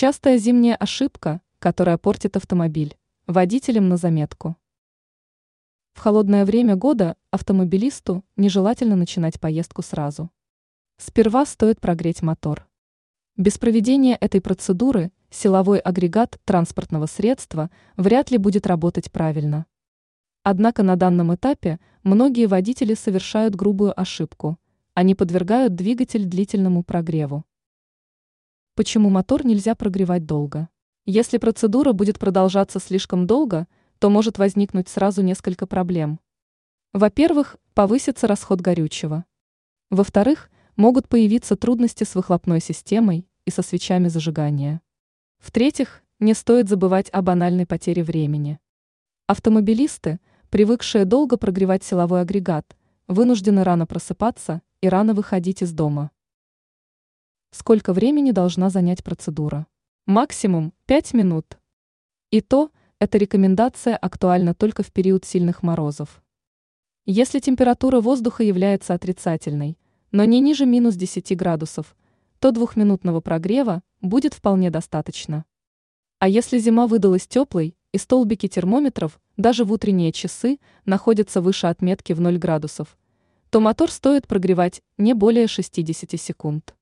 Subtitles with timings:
[0.00, 2.96] Частая зимняя ошибка, которая портит автомобиль.
[3.26, 4.54] Водителям на заметку.
[5.92, 10.30] В холодное время года автомобилисту нежелательно начинать поездку сразу.
[10.98, 12.68] Сперва стоит прогреть мотор.
[13.36, 19.66] Без проведения этой процедуры силовой агрегат транспортного средства вряд ли будет работать правильно.
[20.44, 24.60] Однако на данном этапе многие водители совершают грубую ошибку.
[24.94, 27.44] Они подвергают двигатель длительному прогреву.
[28.78, 30.68] Почему мотор нельзя прогревать долго?
[31.04, 33.66] Если процедура будет продолжаться слишком долго,
[33.98, 36.20] то может возникнуть сразу несколько проблем.
[36.92, 39.24] Во-первых, повысится расход горючего.
[39.90, 44.80] Во-вторых, могут появиться трудности с выхлопной системой и со свечами зажигания.
[45.40, 48.60] В-третьих, не стоит забывать о банальной потере времени.
[49.26, 52.76] Автомобилисты, привыкшие долго прогревать силовой агрегат,
[53.08, 56.12] вынуждены рано просыпаться и рано выходить из дома.
[57.50, 59.66] Сколько времени должна занять процедура?
[60.04, 61.58] Максимум 5 минут.
[62.30, 66.22] И то, эта рекомендация актуальна только в период сильных морозов.
[67.06, 69.78] Если температура воздуха является отрицательной,
[70.12, 71.96] но не ниже минус 10 градусов,
[72.38, 75.46] то двухминутного прогрева будет вполне достаточно.
[76.18, 82.12] А если зима выдалась теплой, и столбики термометров даже в утренние часы находятся выше отметки
[82.12, 82.98] в 0 градусов,
[83.48, 86.74] то мотор стоит прогревать не более 60 секунд.